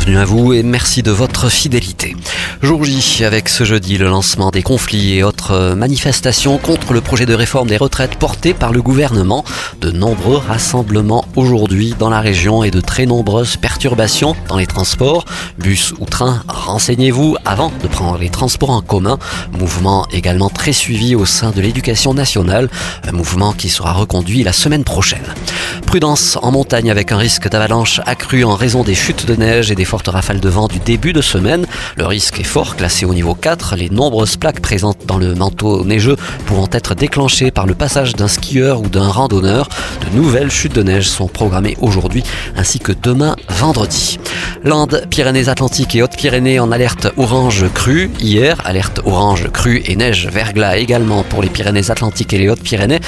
[0.00, 2.16] Bienvenue à vous et merci de votre fidélité.
[2.62, 7.26] Jour J avec ce jeudi le lancement des conflits et autres manifestations contre le projet
[7.26, 9.44] de réforme des retraites porté par le gouvernement.
[9.82, 15.26] De nombreux rassemblements aujourd'hui dans la région et de très nombreuses perturbations dans les transports,
[15.58, 16.42] bus ou trains.
[16.48, 19.18] Renseignez-vous avant de prendre les transports en commun.
[19.58, 22.70] Mouvement également très suivi au sein de l'éducation nationale,
[23.06, 25.34] un mouvement qui sera reconduit la semaine prochaine.
[25.86, 29.74] Prudence en montagne avec un risque d'avalanche accru en raison des chutes de neige et
[29.74, 31.66] des fortes rafales de vent du début de semaine.
[31.96, 33.74] Le risque est fort, classé au niveau 4.
[33.74, 36.14] Les nombreuses plaques présentes dans le manteau neigeux
[36.46, 39.68] pouvant être déclenchées par le passage d'un skieur ou d'un randonneur.
[40.08, 42.22] De nouvelles chutes de neige sont programmées aujourd'hui
[42.56, 44.20] ainsi que demain vendredi.
[44.62, 48.12] Landes, Pyrénées-Atlantiques et Hautes-Pyrénées en alerte orange crue.
[48.20, 53.00] Hier, alerte orange crue et neige verglas également pour les Pyrénées-Atlantiques et les Hautes-Pyrénées.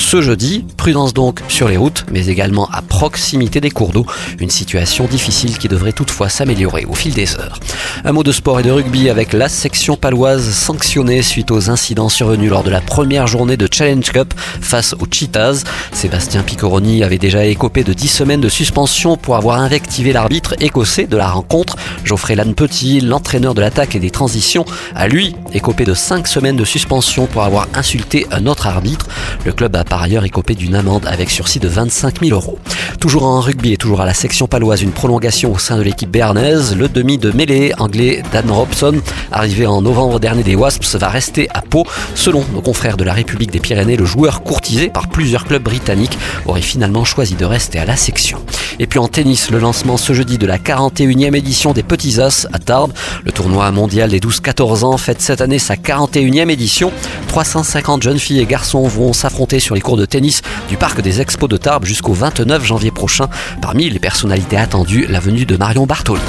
[0.00, 4.06] Ce jeudi, prudence donc sur les routes, mais également à proximité des cours d'eau.
[4.40, 7.60] Une situation difficile qui devrait toutefois s'améliorer au fil des heures.
[8.04, 12.08] Un mot de sport et de rugby avec la section paloise sanctionnée suite aux incidents
[12.08, 15.62] survenus lors de la première journée de Challenge Cup face aux Cheetahs.
[15.92, 21.06] Sébastien Piccoroni avait déjà écopé de 10 semaines de suspension pour avoir invectivé l'arbitre écossais
[21.06, 21.76] de la rencontre.
[22.04, 24.64] Geoffrey Lanne-Petit, l'entraîneur de l'attaque et des transitions,
[24.96, 29.06] a lui écopé de 5 semaines de suspension pour avoir insulté un autre arbitre.
[29.44, 32.58] Le club a par ailleurs écopé d'une amende avec sursis de 25 000 euros.
[33.00, 36.08] Toujours en rugby et toujours à la section paloise, une prolongation au sein de l'équipe
[36.08, 36.76] béarnaise.
[36.76, 38.94] Le demi de mêlée anglais Dan Robson,
[39.32, 41.84] arrivé en novembre dernier des Wasps, va rester à Pau.
[42.14, 46.16] Selon nos confrères de la République des Pyrénées, le joueur courtisé par plusieurs clubs britanniques
[46.46, 48.38] aurait finalement choisi de rester à la section.
[48.78, 52.46] Et puis en tennis, le lancement ce jeudi de la 41e édition des Petits As
[52.52, 52.92] à Tarbes.
[53.24, 56.92] Le tournoi mondial des 12-14 ans fête cette année sa 41e édition.
[57.26, 61.48] 350 jeunes filles et garçons vont s'affronter sur cours de tennis du parc des Expos
[61.48, 63.28] de Tarbes jusqu'au 29 janvier prochain.
[63.60, 66.20] Parmi les personnalités attendues, la venue de Marion Bartoli.